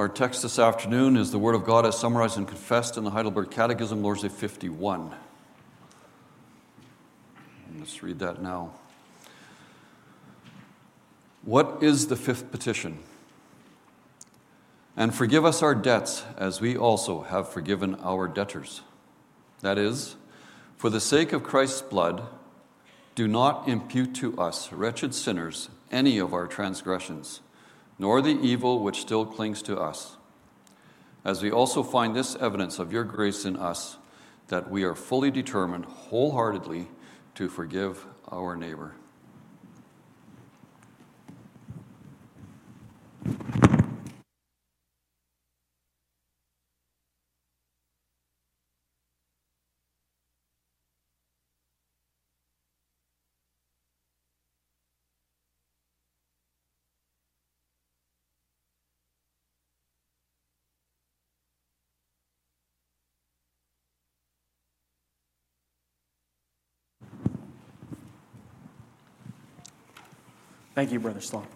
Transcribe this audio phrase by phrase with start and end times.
[0.00, 3.10] Our text this afternoon is the Word of God as summarized and confessed in the
[3.10, 5.14] Heidelberg Catechism, Lord's Day 51.
[7.78, 8.72] Let's read that now.
[11.42, 13.00] What is the fifth petition?
[14.96, 18.80] And forgive us our debts as we also have forgiven our debtors.
[19.60, 20.16] That is,
[20.78, 22.22] for the sake of Christ's blood,
[23.14, 27.40] do not impute to us, wretched sinners, any of our transgressions,
[28.00, 30.16] nor the evil which still clings to us.
[31.22, 33.98] As we also find this evidence of your grace in us,
[34.48, 36.88] that we are fully determined wholeheartedly
[37.34, 38.94] to forgive our neighbor.
[70.80, 71.46] Thank you, Brother Sloan.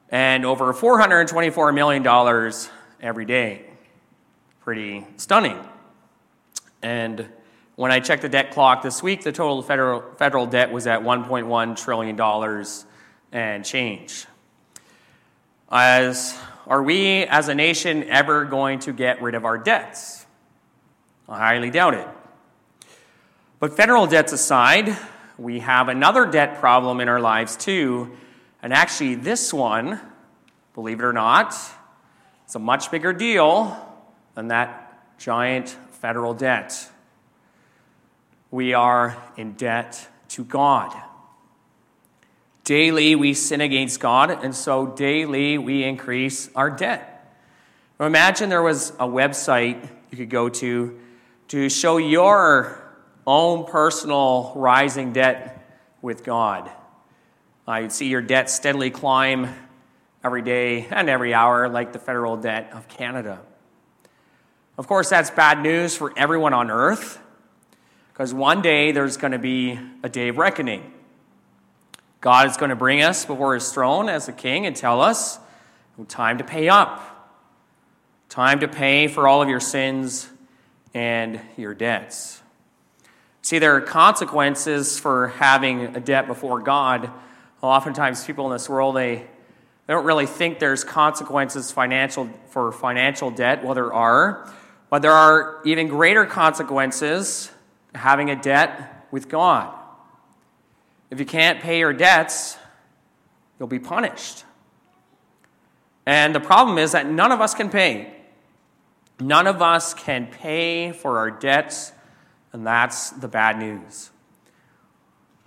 [0.10, 2.54] and over $424 million
[3.02, 3.66] every day.
[4.62, 5.60] Pretty stunning.
[6.82, 7.28] And
[7.76, 11.02] when I checked the debt clock this week, the total federal, federal debt was at
[11.02, 12.66] $1.1 trillion
[13.32, 14.26] and change.
[15.72, 16.36] As,
[16.66, 20.26] are we as a nation ever going to get rid of our debts?
[21.30, 22.08] I highly doubt it.
[23.60, 24.98] But federal debts aside,
[25.38, 28.12] we have another debt problem in our lives too.
[28.64, 30.02] And actually, this one,
[30.74, 31.56] believe it or not,
[32.46, 33.78] it's a much bigger deal
[34.34, 36.90] than that giant federal debt.
[38.50, 40.96] We are in debt to God.
[42.64, 47.36] Daily we sin against God, and so daily we increase our debt.
[48.00, 51.00] Now imagine there was a website you could go to
[51.50, 52.80] to show your
[53.26, 56.70] own personal rising debt with God.
[57.68, 59.54] Uh, you'd see your debt steadily climb
[60.24, 63.42] every day and every hour, like the federal debt of Canada.
[64.78, 67.20] Of course, that's bad news for everyone on earth,
[68.14, 70.94] because one day there's going to be a day of reckoning.
[72.22, 75.40] God is going to bring us before his throne as a king and tell us
[76.08, 77.42] time to pay up,
[78.30, 80.30] time to pay for all of your sins
[80.94, 82.42] and your debts.
[83.42, 87.10] See, there are consequences for having a debt before God.
[87.62, 93.32] Oftentimes, people in this world, they, they don't really think there's consequences financial, for financial
[93.32, 93.64] debt.
[93.64, 94.54] Well, there are.
[94.90, 97.52] But there are even greater consequences
[97.96, 99.74] having a debt with God.
[101.10, 102.58] If you can't pay your debts,
[103.58, 104.44] you'll be punished.
[106.06, 108.19] And the problem is that none of us can pay.
[109.20, 111.92] None of us can pay for our debts,
[112.54, 114.12] and that's the bad news.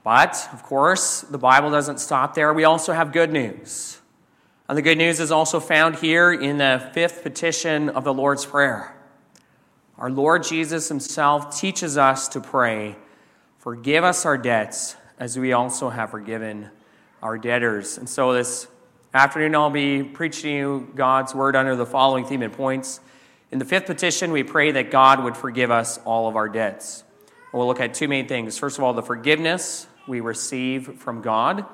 [0.04, 2.52] But, of course, the Bible doesn't stop there.
[2.52, 4.00] We also have good news.
[4.68, 8.44] And the good news is also found here in the fifth petition of the Lord's
[8.44, 8.96] Prayer.
[9.98, 12.96] Our Lord Jesus Himself teaches us to pray,
[13.58, 16.70] Forgive us our debts, as we also have forgiven
[17.22, 17.96] our debtors.
[17.96, 18.66] And so, this
[19.14, 22.98] Afternoon, I'll be preaching you God's word under the following theme and points.
[23.52, 27.04] In the fifth petition, we pray that God would forgive us all of our debts.
[27.52, 28.56] We'll look at two main things.
[28.56, 31.66] First of all, the forgiveness we receive from God,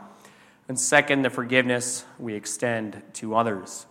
[0.67, 3.87] and second, the forgiveness we extend to others.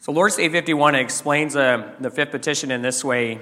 [0.00, 3.40] So, Lord's Day 51 explains uh, the fifth petition in this way.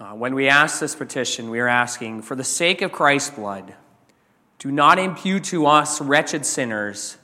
[0.00, 3.74] Uh, when we ask this petition, we are asking, for the sake of Christ's blood,
[4.58, 7.16] do not impute to us, wretched sinners,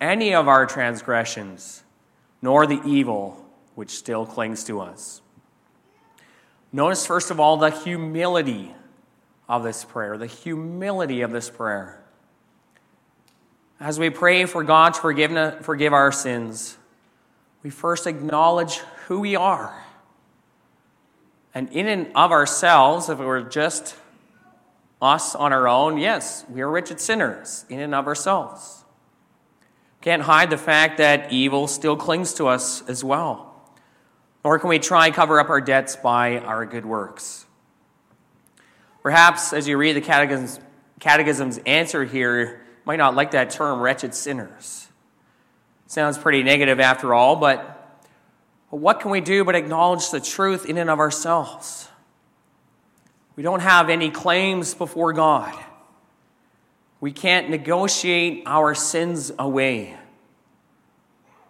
[0.00, 1.82] any of our transgressions,
[2.42, 3.44] nor the evil
[3.74, 5.22] which still clings to us.
[6.72, 8.74] Notice, first of all, the humility
[9.48, 12.02] of this prayer, the humility of this prayer.
[13.80, 16.76] As we pray for God to forgive, forgive our sins,
[17.62, 19.84] we first acknowledge who we are.
[21.54, 23.96] And in and of ourselves, if we were just
[25.00, 28.84] us on our own, yes, we are wretched sinners in and of ourselves.
[30.00, 33.44] Can't hide the fact that evil still clings to us as well.
[34.44, 37.46] Nor can we try cover up our debts by our good works.
[39.02, 40.60] Perhaps as you read the catechism's,
[41.00, 44.88] catechism's answer here, you might not like that term, wretched sinners.
[45.86, 47.74] Sounds pretty negative after all, but
[48.70, 51.87] what can we do but acknowledge the truth in and of ourselves?
[53.38, 55.54] We don't have any claims before God.
[57.00, 59.96] We can't negotiate our sins away.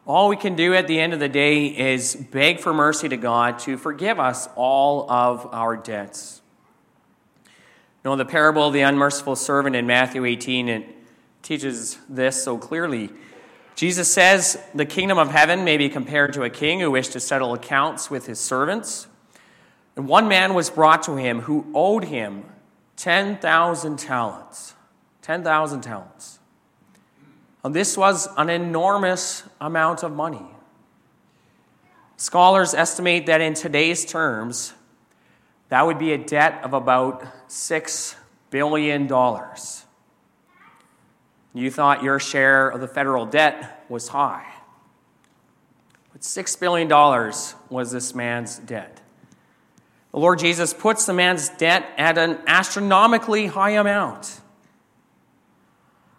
[0.06, 3.16] All we can do at the end of the day is beg for mercy to
[3.16, 6.42] God to forgive us all of our debts.
[7.46, 10.86] You know, the parable of the unmerciful servant in Matthew 18 it
[11.40, 13.08] teaches this so clearly.
[13.76, 17.20] Jesus says the kingdom of heaven may be compared to a king who wished to
[17.20, 19.06] settle accounts with his servants.
[19.98, 22.44] And one man was brought to him who owed him
[22.98, 24.74] 10,000 talents.
[25.22, 26.38] 10,000 talents.
[27.64, 30.46] And this was an enormous amount of money.
[32.16, 34.72] Scholars estimate that in today's terms,
[35.68, 38.14] that would be a debt of about $6
[38.50, 39.08] billion.
[41.54, 44.46] You thought your share of the federal debt was high.
[46.12, 46.88] But $6 billion
[47.68, 49.00] was this man's debt.
[50.18, 54.40] The Lord Jesus puts the man's debt at an astronomically high amount.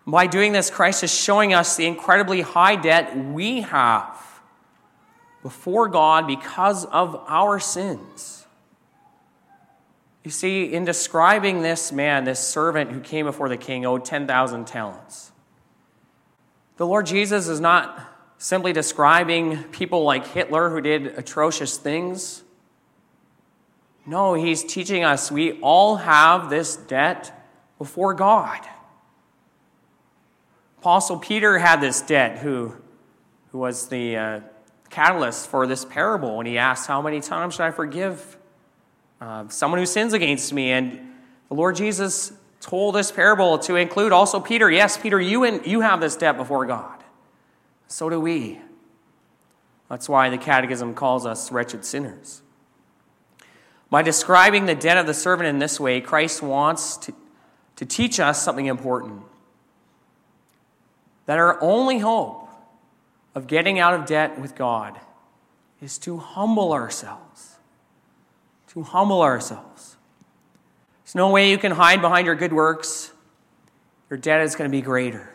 [0.08, 4.18] By doing this, Christ is showing us the incredibly high debt we have
[5.44, 8.48] before God because of our sins.
[10.24, 14.66] You see, in describing this man, this servant who came before the king, owed 10,000
[14.66, 15.34] talents.
[16.78, 18.00] The Lord Jesus is not
[18.38, 22.44] simply describing people like Hitler who did atrocious things.
[24.10, 27.32] No, he's teaching us we all have this debt
[27.78, 28.60] before God.
[30.80, 32.74] Apostle Peter had this debt, who,
[33.52, 34.40] who was the uh,
[34.90, 38.38] catalyst for this parable when he asked, How many times should I forgive
[39.22, 40.72] uh, someone who sins against me.
[40.72, 41.14] And
[41.48, 44.72] the Lord Jesus told this parable to include also Peter.
[44.72, 47.04] Yes, Peter, you, and, you have this debt before God.
[47.88, 48.60] So do we.
[49.88, 52.42] That's why the Catechism calls us wretched sinners.
[53.90, 57.14] By describing the debt of the servant in this way, Christ wants to,
[57.78, 59.24] to teach us something important.
[61.26, 62.50] That our only hope
[63.36, 65.00] of getting out of debt with God
[65.82, 67.60] is to humble ourselves
[68.70, 69.98] to humble ourselves.
[71.04, 73.12] There's no way you can hide behind your good works.
[74.10, 75.34] Your debt is going to be greater.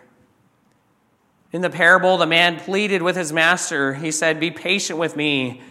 [1.52, 3.95] In the parable, the man pleaded with his master.
[3.95, 5.62] He said, Be patient with me.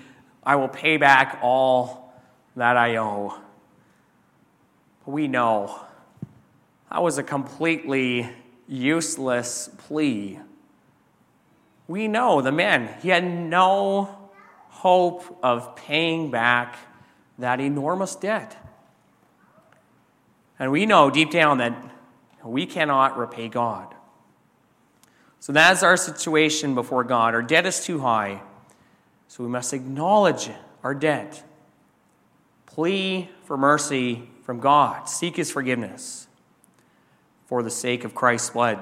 [0.44, 2.03] I will pay back all
[2.56, 3.40] that I owe.
[5.06, 5.82] We know
[6.92, 8.30] that was a completely
[8.68, 10.40] useless plea.
[11.88, 14.30] We know the man, he had no
[14.70, 16.78] hope of paying back
[17.38, 18.58] that enormous debt.
[20.60, 21.76] And we know deep down that
[22.44, 23.94] we cannot repay God.
[25.40, 27.34] So that's our situation before God.
[27.34, 28.42] Our debt is too high,
[29.28, 30.50] so we must acknowledge
[30.84, 31.44] our debt,
[32.74, 36.28] plea for mercy from God, seek His forgiveness
[37.46, 38.80] for the sake of Christ's blood.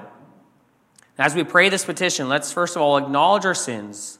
[1.18, 4.18] As we pray this petition, let's first of all acknowledge our sins,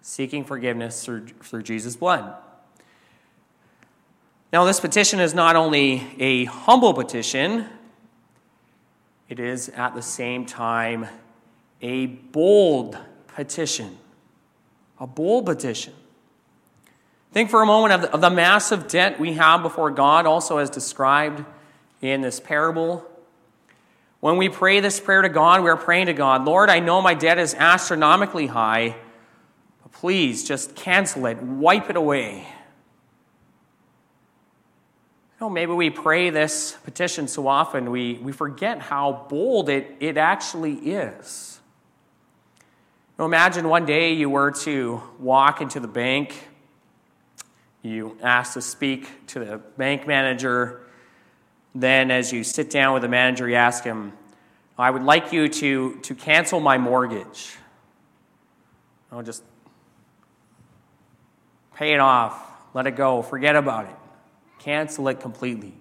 [0.00, 2.34] seeking forgiveness through, through Jesus' blood.
[4.52, 7.66] Now, this petition is not only a humble petition,
[9.28, 11.06] it is at the same time
[11.82, 12.96] a bold
[13.28, 13.98] petition.
[14.98, 15.94] A bold petition.
[17.32, 20.58] Think for a moment of the, of the massive debt we have before God, also
[20.58, 21.44] as described
[22.02, 23.06] in this parable.
[24.18, 27.00] When we pray this prayer to God, we are praying to God, Lord, I know
[27.00, 28.96] my debt is astronomically high,
[29.82, 32.46] but please just cancel it, wipe it away.
[35.38, 39.96] You know, maybe we pray this petition so often we, we forget how bold it,
[40.00, 41.60] it actually is.
[42.60, 42.66] You
[43.20, 46.34] know, imagine one day you were to walk into the bank,
[47.82, 50.82] you ask to speak to the bank manager.
[51.74, 54.12] Then, as you sit down with the manager, you ask him,
[54.78, 57.56] I would like you to, to cancel my mortgage.
[59.12, 59.42] I'll just
[61.74, 62.40] pay it off,
[62.74, 63.96] let it go, forget about it.
[64.58, 65.74] Cancel it completely.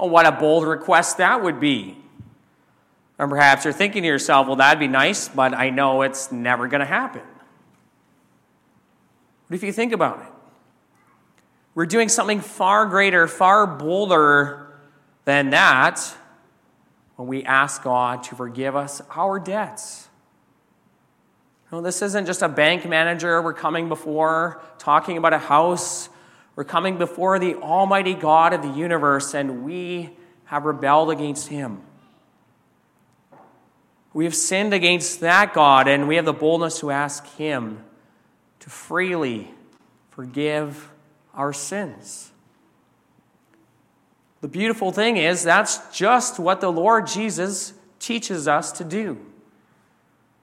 [0.00, 1.96] Oh, what a bold request that would be.
[3.18, 6.68] And perhaps you're thinking to yourself, well, that'd be nice, but I know it's never
[6.68, 7.22] going to happen.
[9.48, 10.32] But if you think about it,
[11.78, 14.66] we're doing something far greater, far bolder
[15.24, 16.12] than that
[17.14, 20.08] when we ask God to forgive us our debts.
[21.70, 26.08] No, this isn't just a bank manager we're coming before talking about a house
[26.56, 30.10] we're coming before the Almighty God of the universe, and we
[30.46, 31.80] have rebelled against Him.
[34.12, 37.84] We have sinned against that God, and we have the boldness to ask Him
[38.58, 39.54] to freely
[40.10, 40.90] forgive
[41.38, 42.32] our sins.
[44.40, 49.18] The beautiful thing is, that's just what the Lord Jesus teaches us to do.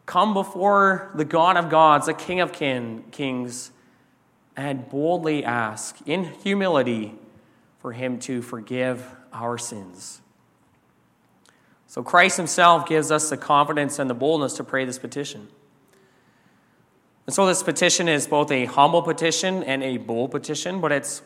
[0.06, 3.72] Come before the God of gods, the King of kin, kings,
[4.56, 7.14] and boldly ask in humility
[7.80, 10.22] for Him to forgive our sins.
[11.88, 15.48] So Christ Himself gives us the confidence and the boldness to pray this petition.
[17.26, 21.22] And so this petition is both a humble petition and a bold petition, but it's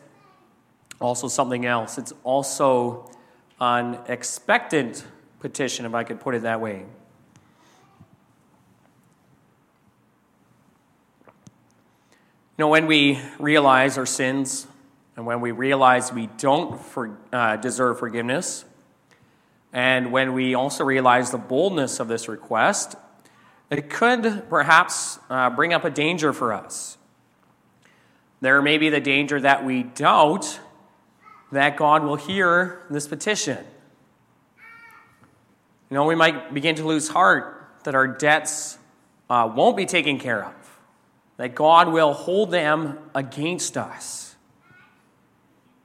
[1.00, 1.98] also something else.
[1.98, 3.10] It's also
[3.60, 5.04] an expectant
[5.40, 6.84] petition, if I could put it that way.
[12.60, 14.66] know, when we realize our sins
[15.16, 18.66] and when we realize we don't for, uh, deserve forgiveness,
[19.72, 22.96] and when we also realize the boldness of this request,
[23.70, 26.98] it could perhaps uh, bring up a danger for us.
[28.40, 30.60] There may be the danger that we doubt
[31.52, 33.58] that God will hear this petition.
[35.90, 38.78] You know, we might begin to lose heart that our debts
[39.28, 40.54] uh, won't be taken care of
[41.40, 44.36] that God will hold them against us.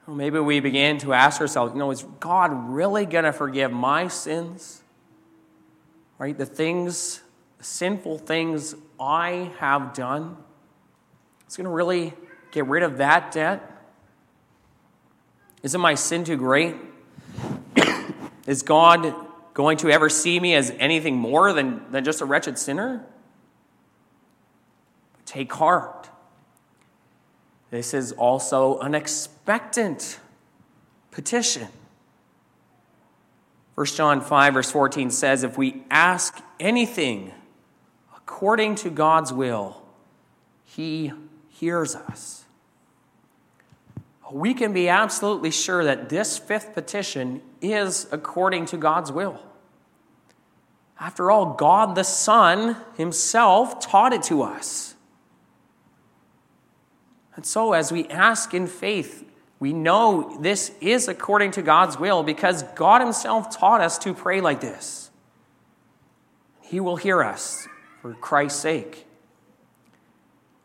[0.06, 3.72] Well, maybe we begin to ask ourselves, you know, is God really going to forgive
[3.72, 4.82] my sins?
[6.18, 6.36] Right?
[6.36, 7.22] The things,
[7.60, 10.36] sinful things I have done?
[11.48, 12.12] Is going to really
[12.50, 13.72] get rid of that debt?
[15.62, 16.76] Isn't my sin too great?
[18.46, 19.14] Is God
[19.54, 23.04] going to ever see me as anything more than, than just a wretched sinner?
[25.24, 26.10] Take heart.
[27.70, 30.20] This is also an expectant
[31.10, 31.68] petition.
[33.74, 37.32] 1 John 5, verse 14 says, If we ask anything
[38.26, 39.80] according to God's will,
[40.64, 41.12] He
[41.48, 42.44] hears us.
[44.32, 49.40] We can be absolutely sure that this fifth petition is according to God's will.
[50.98, 54.96] After all, God the Son Himself taught it to us.
[57.36, 59.24] And so, as we ask in faith,
[59.60, 64.40] we know this is according to God's will because God Himself taught us to pray
[64.40, 65.10] like this.
[66.60, 67.68] He will hear us
[68.06, 69.04] for Christ's sake.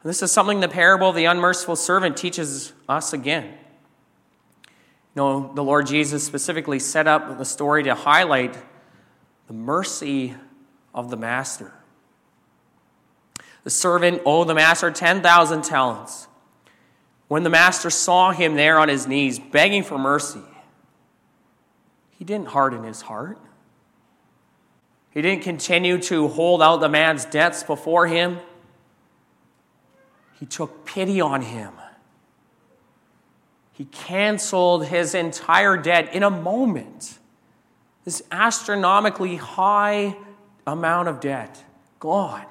[0.04, 3.46] And this is something the parable of the unmerciful servant teaches us again.
[3.46, 8.56] You know, the Lord Jesus specifically set up the story to highlight
[9.48, 10.36] the mercy
[10.94, 11.74] of the master.
[13.64, 16.28] The servant owed the master 10,000 talents.
[17.28, 20.44] When the master saw him there on his knees begging for mercy,
[22.12, 23.40] he didn't harden his heart.
[25.12, 28.40] He didn't continue to hold out the man's debts before him.
[30.40, 31.74] He took pity on him.
[33.74, 37.20] He canceled his entire debt in a moment.
[38.06, 40.16] This astronomically high
[40.66, 41.64] amount of debt
[42.00, 42.46] gone.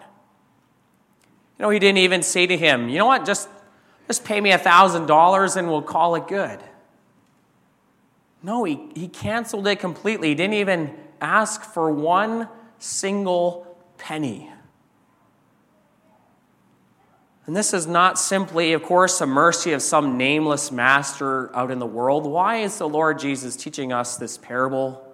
[1.58, 3.48] You know, he didn't even say to him, you know what, just
[4.10, 6.58] just pay me $1,000 and we'll call it good.
[8.42, 10.30] No, he, he canceled it completely.
[10.30, 12.48] He didn't even ask for one
[12.78, 14.50] single penny.
[17.46, 21.80] And this is not simply, of course, a mercy of some nameless master out in
[21.80, 22.24] the world.
[22.24, 25.04] Why is the Lord Jesus teaching us this parable?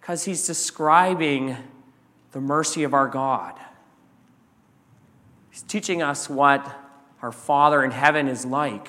[0.00, 1.56] Because he's describing
[2.32, 3.58] the mercy of our God.
[5.50, 6.64] He's teaching us what
[7.22, 8.88] our Father in heaven is like.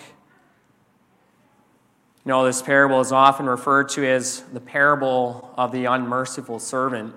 [2.26, 7.16] You know, this parable is often referred to as the parable of the unmerciful servant.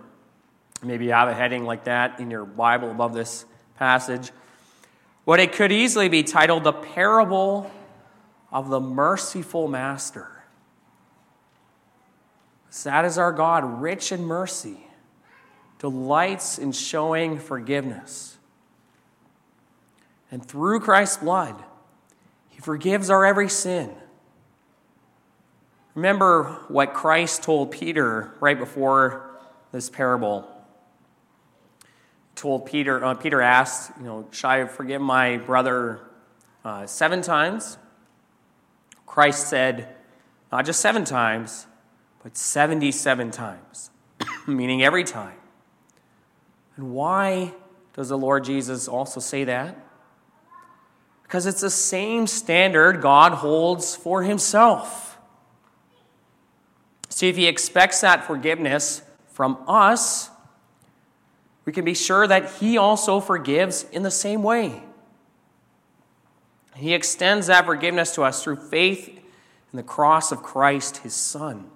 [0.83, 3.45] Maybe you have a heading like that in your Bible above this
[3.77, 4.31] passage.
[5.25, 7.71] What it could easily be titled the parable
[8.53, 10.29] of the merciful master.
[12.85, 14.87] That is our God, rich in mercy,
[15.79, 18.39] delights in showing forgiveness.
[20.31, 21.63] And through Christ's blood,
[22.49, 23.91] he forgives our every sin.
[25.95, 29.31] Remember what Christ told Peter right before
[29.73, 30.49] this parable.
[32.35, 36.01] Told Peter, uh, Peter asked, you know, shall I forgive my brother
[36.65, 37.77] uh, seven times?
[39.07, 39.95] Christ said,
[40.51, 41.67] not just seven times,
[42.23, 43.91] but 77 times,
[44.47, 45.37] meaning every time.
[46.77, 47.53] And why
[47.95, 49.77] does the Lord Jesus also say that?
[51.23, 55.12] Because it's the same standard God holds for himself.
[57.13, 60.31] See, if he expects that forgiveness from us,
[61.67, 64.83] we can be sure that he also forgives in the same way.
[66.75, 71.71] He extends that forgiveness to us through faith in the cross of Christ, his Son.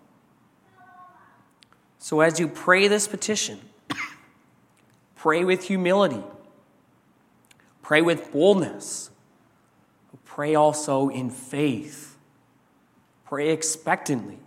[1.99, 3.61] So as you pray this petition,
[5.16, 6.25] pray with humility,
[7.83, 9.11] pray with boldness,
[10.25, 12.16] pray also in faith,
[13.26, 14.38] pray expectantly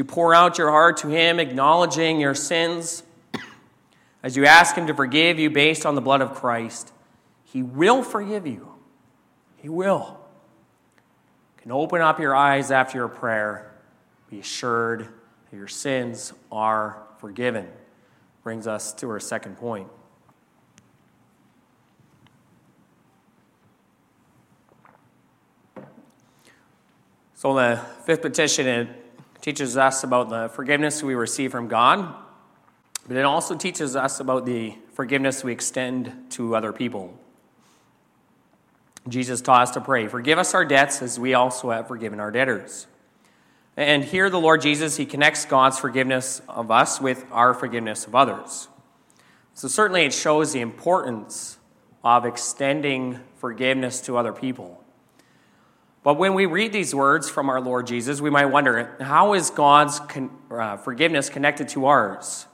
[0.00, 3.02] you pour out your heart to Him, acknowledging your sins,
[4.22, 6.92] as you ask Him to forgive you based on the blood of Christ,
[7.44, 8.72] He will forgive you.
[9.56, 10.18] He will.
[11.56, 13.70] You can open up your eyes after your prayer,
[14.30, 15.08] be assured
[15.50, 17.68] that your sins are forgiven.
[18.42, 19.88] Brings us to our second point.
[27.34, 28.88] So, the fifth petition
[29.42, 32.14] teaches us about the forgiveness we receive from God,
[33.06, 37.18] but it also teaches us about the forgiveness we extend to other people.
[39.08, 42.30] Jesus taught us to pray, Forgive us our debts as we also have forgiven our
[42.30, 42.86] debtors.
[43.76, 48.14] And here, the Lord Jesus, he connects God's forgiveness of us with our forgiveness of
[48.14, 48.68] others.
[49.54, 51.58] So, certainly, it shows the importance
[52.04, 54.81] of extending forgiveness to other people.
[56.02, 59.50] But when we read these words from our Lord Jesus, we might wonder how is
[59.50, 62.46] God's con- uh, forgiveness connected to ours?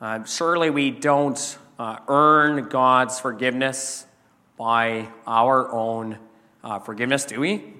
[0.00, 4.06] Uh, surely we don't uh, earn God's forgiveness
[4.56, 6.18] by our own
[6.64, 7.74] uh, forgiveness, do we?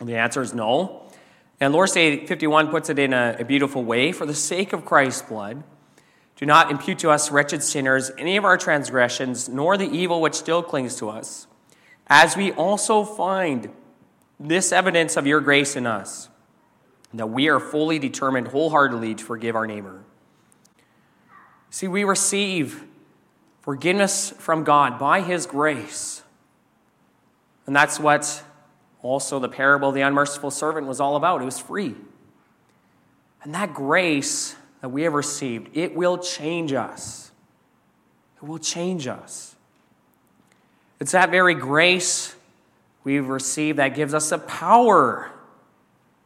[0.00, 1.10] The answer is no.
[1.60, 4.12] And Lord's Day 51 puts it in a, a beautiful way.
[4.12, 5.62] For the sake of Christ's blood,
[6.36, 10.34] do not impute to us, wretched sinners, any of our transgressions, nor the evil which
[10.34, 11.46] still clings to us,
[12.08, 13.70] as we also find
[14.38, 16.28] this evidence of your grace in us,
[17.14, 20.02] that we are fully determined wholeheartedly to forgive our neighbor.
[21.70, 22.84] See, we receive
[23.62, 26.22] forgiveness from God by His grace.
[27.66, 28.44] And that's what
[29.02, 31.42] also the parable of the unmerciful servant was all about.
[31.42, 31.94] It was free.
[33.42, 37.30] And that grace that we have received, it will change us.
[38.36, 39.56] It will change us.
[41.00, 42.34] It's that very grace
[43.06, 45.30] we've received that gives us the power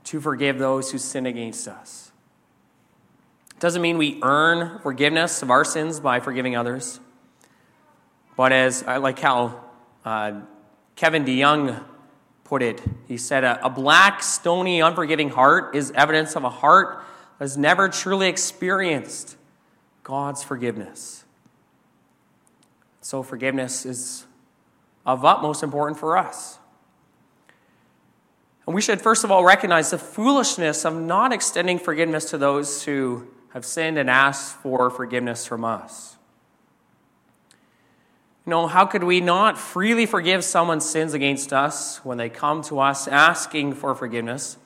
[0.03, 2.11] to forgive those who sin against us.
[3.51, 6.99] It doesn't mean we earn forgiveness of our sins by forgiving others.
[8.35, 9.63] But as I like how
[10.07, 10.41] uh,
[10.97, 11.85] Kevin DeYoung
[12.45, 17.05] put it, he said, a, a black, stony, unforgiving heart is evidence of a heart
[17.39, 19.37] that has never truly experienced
[20.03, 21.27] God's forgiveness.
[23.03, 24.25] So, forgiveness is
[25.05, 26.60] of utmost importance for us.
[28.71, 32.85] And we should first of all recognize the foolishness of not extending forgiveness to those
[32.85, 36.17] who have sinned and asked for forgiveness from us.
[38.47, 42.63] You know, how could we not freely forgive someone's sins against us when they come
[42.63, 44.57] to us asking for forgiveness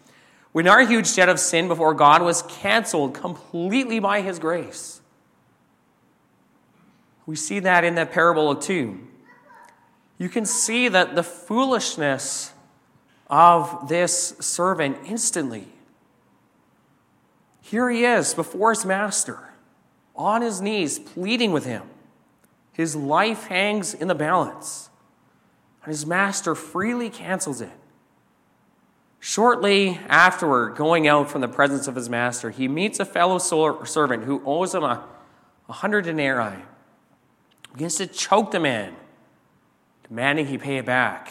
[0.52, 5.00] when our huge debt of sin before God was canceled completely by His grace?
[7.24, 9.00] We see that in the parable of two.
[10.18, 12.50] You can see that the foolishness
[13.28, 15.68] of this servant instantly.
[17.60, 19.54] Here he is before his master,
[20.14, 21.82] on his knees, pleading with him
[22.72, 24.90] His life hangs in the balance,
[25.82, 27.72] and his master freely cancels it.
[29.20, 34.24] Shortly afterward, going out from the presence of his master, he meets a fellow servant
[34.24, 35.02] who owes him a,
[35.68, 36.56] a hundred denarii.
[37.68, 38.94] He begins to choke the man,
[40.06, 41.30] demanding he pay it back.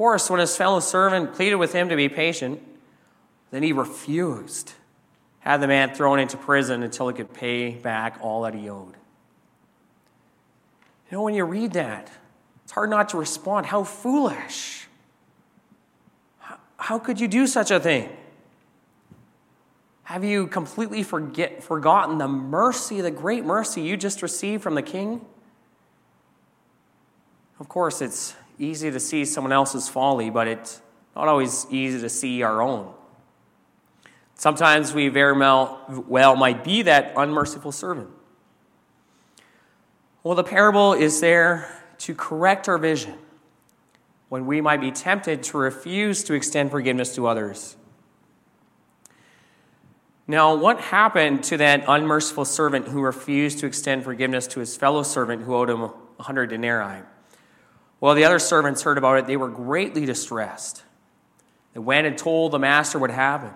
[0.00, 2.62] Of course, when his fellow servant pleaded with him to be patient,
[3.50, 4.72] then he refused,
[5.40, 8.94] had the man thrown into prison until he could pay back all that he owed.
[11.10, 12.10] You know, when you read that,
[12.64, 13.66] it's hard not to respond.
[13.66, 14.88] How foolish.
[16.38, 18.08] How, how could you do such a thing?
[20.04, 24.82] Have you completely forget, forgotten the mercy, the great mercy you just received from the
[24.82, 25.26] king?
[27.58, 30.82] Of course, it's easy to see someone else's folly, but it's
[31.16, 32.92] not always easy to see our own.
[34.34, 38.08] Sometimes we very well, might be that unmerciful servant.
[40.22, 43.14] Well, the parable is there to correct our vision
[44.28, 47.76] when we might be tempted to refuse to extend forgiveness to others.
[50.26, 55.02] Now, what happened to that unmerciful servant who refused to extend forgiveness to his fellow
[55.02, 57.02] servant who owed him a 100 denarii?
[58.00, 59.26] Well, the other servants heard about it.
[59.26, 60.82] They were greatly distressed.
[61.74, 63.54] They went and told the master what happened.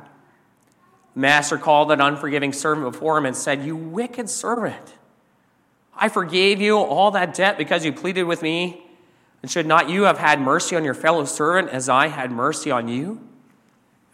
[1.15, 4.95] The master called that unforgiving servant before him and said, You wicked servant.
[5.97, 8.83] I forgave you all that debt because you pleaded with me.
[9.43, 12.71] And should not you have had mercy on your fellow servant as I had mercy
[12.71, 13.21] on you?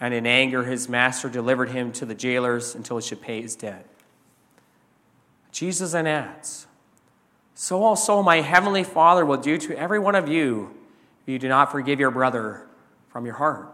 [0.00, 3.54] And in anger, his master delivered him to the jailers until he should pay his
[3.54, 3.86] debt.
[5.52, 6.66] Jesus then adds,
[7.62, 10.74] So also my heavenly Father will do to every one of you
[11.20, 12.66] if you do not forgive your brother
[13.10, 13.70] from your heart.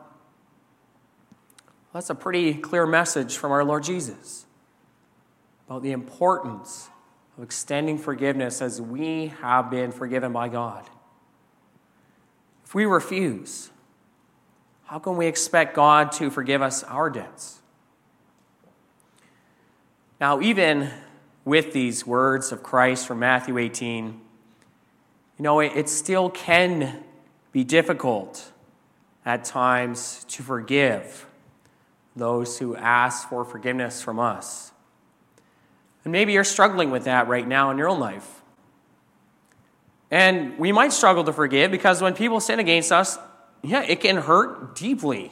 [1.93, 4.45] That's a pretty clear message from our Lord Jesus
[5.69, 6.89] about the importance
[7.39, 10.91] of extending forgiveness as we have been forgiven by God.
[12.65, 13.71] If we refuse,
[14.87, 17.61] how can we expect God to forgive us our debts?
[20.21, 20.91] Now, even
[21.47, 24.21] with these words of Christ from Matthew 18,
[25.39, 27.05] you know, it, it still can
[27.53, 28.53] be difficult
[29.25, 31.27] at times to forgive
[32.17, 34.73] those who ask for forgiveness from us.
[36.05, 38.43] And maybe you're struggling with that right now in your own life.
[40.11, 43.19] And we might struggle to forgive because when people sin against us,
[43.63, 45.31] yeah, it can hurt deeply.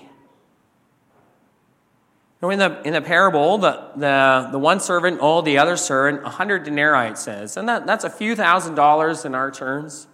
[2.44, 6.26] Know, in the, in the parable, the, the, the one servant owed the other servant
[6.26, 7.57] a hundred denarii, it says.
[7.57, 10.07] And that, that's a few thousand dollars in our terms.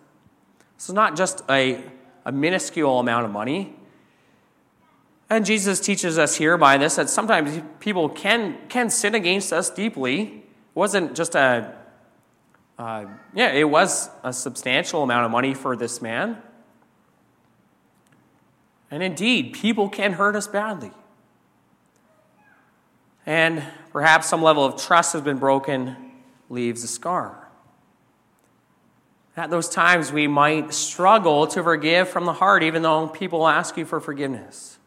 [0.76, 1.82] So not just a,
[2.24, 3.74] a minuscule amount of money.
[5.28, 9.68] And Jesus teaches us here by this that sometimes people can, can sin against us
[9.68, 11.74] deeply It wasn't just a,
[12.78, 16.40] uh, yeah, it was a substantial amount of money for this man.
[18.88, 20.92] And indeed, people can hurt us badly.
[23.26, 25.96] And perhaps some level of trust has been broken,
[26.48, 27.48] leaves a scar.
[29.36, 33.76] At those times, we might struggle to forgive from the heart, even though people ask
[33.76, 34.78] you for forgiveness.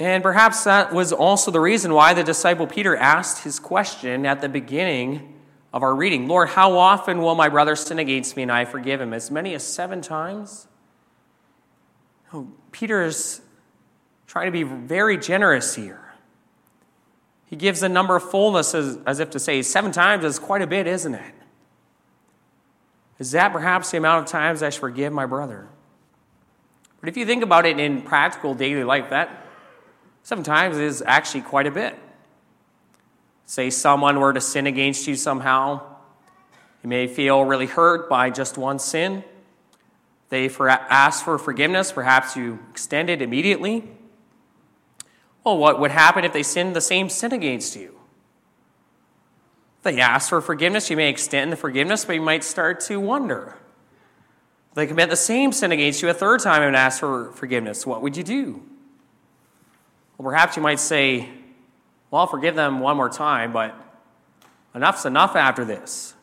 [0.00, 4.40] And perhaps that was also the reason why the disciple Peter asked his question at
[4.40, 5.34] the beginning
[5.72, 9.00] of our reading Lord, how often will my brother sin against me and I forgive
[9.00, 9.12] him?
[9.12, 10.66] As many as seven times?
[12.32, 12.48] Oh,
[14.34, 16.12] Trying to be very generous here.
[17.46, 20.60] He gives a number of fullness as, as if to say, seven times is quite
[20.60, 21.34] a bit, isn't it?
[23.18, 25.68] Is that perhaps the amount of times I should forgive my brother?
[27.00, 29.44] But if you think about it in practical daily life, that
[30.24, 31.98] Sometimes is actually quite a bit.
[33.44, 35.82] Say someone were to sin against you somehow.
[36.82, 39.22] You may feel really hurt by just one sin.
[40.30, 41.92] They for, ask for forgiveness.
[41.92, 43.86] Perhaps you extend it immediately.
[45.44, 48.00] Well, what would happen if they sinned the same sin against you?
[49.82, 50.88] They ask for forgiveness.
[50.88, 53.56] You may extend the forgiveness, but you might start to wonder.
[54.72, 57.86] They commit the same sin against you a third time and ask for forgiveness.
[57.86, 58.62] What would you do?
[60.16, 61.28] Well, perhaps you might say,
[62.10, 63.74] well, I'll forgive them one more time, but
[64.74, 66.14] enough's enough after this.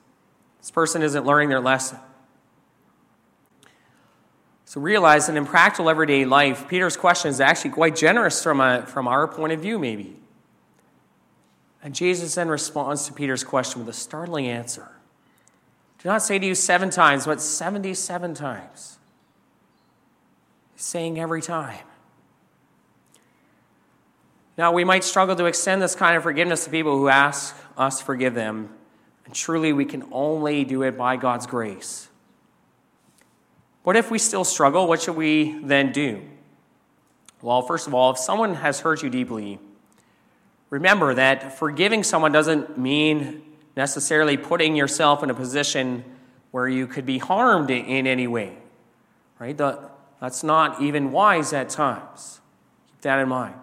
[0.59, 1.99] This person isn't learning their lesson.
[4.71, 8.85] So realize that in practical everyday life, Peter's question is actually quite generous from, a,
[8.85, 10.15] from our point of view, maybe.
[11.83, 14.87] And Jesus then responds to Peter's question with a startling answer.
[15.99, 18.97] Do not say to you seven times, but 77 times.
[20.77, 21.83] Saying every time.
[24.57, 27.99] Now, we might struggle to extend this kind of forgiveness to people who ask us
[27.99, 28.69] to forgive them
[29.25, 32.07] And truly, we can only do it by God's grace.
[33.83, 36.21] But if we still struggle, what should we then do?
[37.41, 39.59] Well, first of all, if someone has hurt you deeply,
[40.69, 43.41] remember that forgiving someone doesn't mean
[43.75, 46.03] necessarily putting yourself in a position
[46.51, 48.57] where you could be harmed in any way.
[49.39, 49.57] Right?
[49.57, 52.41] That's not even wise at times.
[52.91, 53.55] Keep that in mind.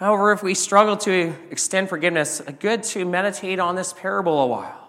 [0.00, 4.46] However, if we struggle to extend forgiveness, it's good to meditate on this parable a
[4.46, 4.85] while.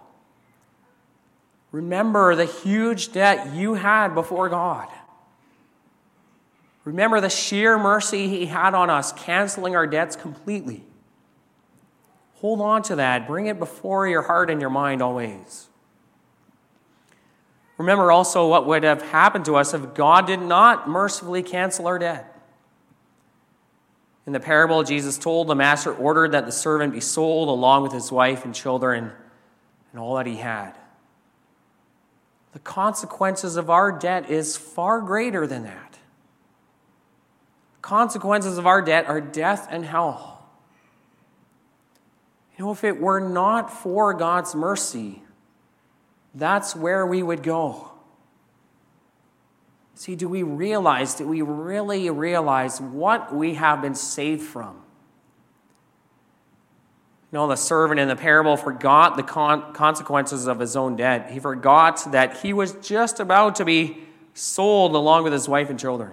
[1.77, 4.87] Remember the huge debt you had before God.
[6.85, 10.83] Remember the sheer mercy He had on us, canceling our debts completely.
[12.37, 13.27] Hold on to that.
[13.27, 15.67] Bring it before your heart and your mind always.
[17.77, 21.99] Remember also what would have happened to us if God did not mercifully cancel our
[21.99, 22.41] debt.
[24.25, 27.91] In the parable, Jesus told the master ordered that the servant be sold along with
[27.91, 29.11] his wife and children
[29.91, 30.73] and all that he had.
[32.53, 35.99] The consequences of our debt is far greater than that.
[37.81, 40.45] Consequences of our debt are death and hell.
[42.57, 45.21] You know, if it were not for God's mercy,
[46.33, 47.91] that's where we would go.
[49.93, 54.81] See, do we realize, do we really realize what we have been saved from?
[57.31, 61.29] Know, the servant in the parable forgot the con- consequences of his own debt.
[61.31, 63.97] He forgot that he was just about to be
[64.33, 66.11] sold along with his wife and children.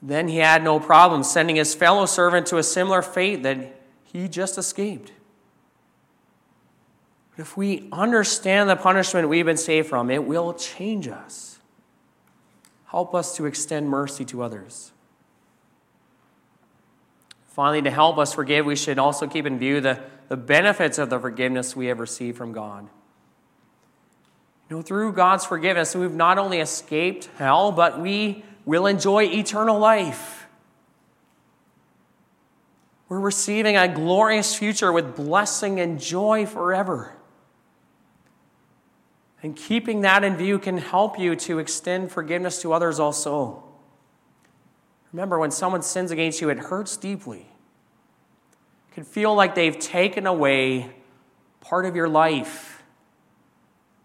[0.00, 4.28] Then he had no problem sending his fellow servant to a similar fate that he
[4.28, 5.10] just escaped.
[7.36, 11.58] But if we understand the punishment we've been saved from, it will change us.
[12.86, 14.92] Help us to extend mercy to others.
[17.56, 21.08] Finally, to help us forgive, we should also keep in view the, the benefits of
[21.08, 22.86] the forgiveness we have received from God.
[24.68, 29.78] You know, through God's forgiveness, we've not only escaped hell, but we will enjoy eternal
[29.78, 30.46] life.
[33.08, 37.14] We're receiving a glorious future with blessing and joy forever.
[39.42, 43.65] And keeping that in view can help you to extend forgiveness to others also.
[45.12, 47.46] Remember, when someone sins against you, it hurts deeply.
[48.90, 50.90] It can feel like they've taken away
[51.60, 52.82] part of your life,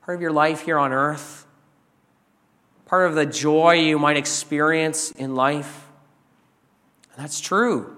[0.04, 1.46] part of your life here on earth,
[2.86, 5.88] part of the joy you might experience in life.
[7.14, 7.98] And that's true.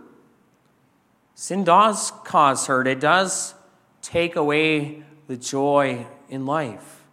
[1.36, 3.54] Sin does cause hurt, it does
[4.02, 7.04] take away the joy in life.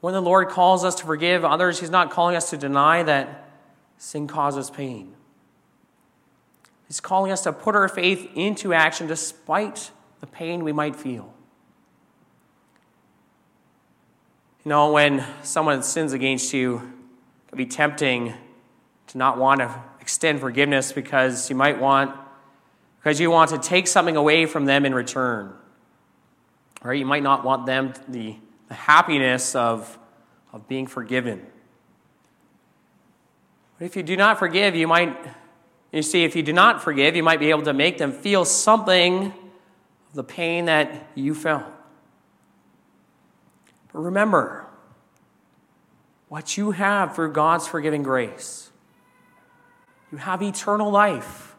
[0.00, 3.45] When the Lord calls us to forgive others, He's not calling us to deny that
[3.98, 5.14] sin causes pain.
[6.86, 11.32] He's calling us to put our faith into action despite the pain we might feel.
[14.64, 18.34] You know, when someone sins against you, it can be tempting
[19.08, 22.14] to not want to extend forgiveness because you might want,
[22.98, 25.52] because you want to take something away from them in return.
[26.82, 26.98] Right?
[26.98, 28.36] you might not want them, the
[28.68, 29.98] the happiness of,
[30.52, 31.46] of being forgiven.
[33.78, 35.16] But if you do not forgive, you might,
[35.92, 38.44] you see, if you do not forgive, you might be able to make them feel
[38.44, 41.64] something of the pain that you felt.
[43.92, 44.66] But remember,
[46.28, 48.70] what you have through God's forgiving grace,
[50.10, 51.54] you have eternal life.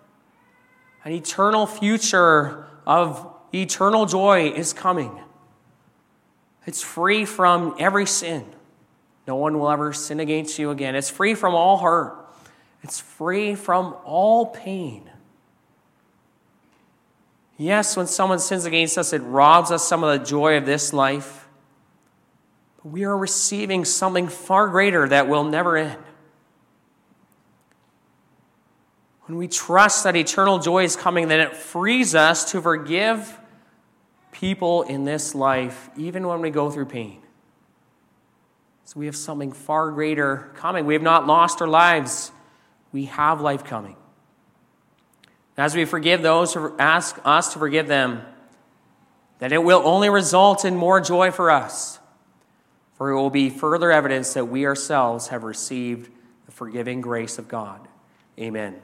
[1.03, 5.19] An eternal future of eternal joy is coming.
[6.65, 8.45] It's free from every sin.
[9.27, 10.95] No one will ever sin against you again.
[10.95, 12.15] It's free from all hurt.
[12.81, 15.09] It's free from all pain.
[17.57, 20.93] Yes, when someone sins against us, it robs us some of the joy of this
[20.93, 21.47] life.
[22.77, 25.99] But we are receiving something far greater that will never end.
[29.25, 33.37] When we trust that eternal joy is coming, then it frees us to forgive
[34.31, 37.21] people in this life, even when we go through pain.
[38.87, 40.85] So we have something far greater coming.
[40.85, 42.31] We have not lost our lives,
[42.93, 43.97] we have life coming.
[45.57, 48.21] As we forgive those who ask us to forgive them,
[49.39, 51.99] that it will only result in more joy for us,
[52.93, 56.09] for it will be further evidence that we ourselves have received
[56.45, 57.85] the forgiving grace of God.
[58.39, 58.79] Amen.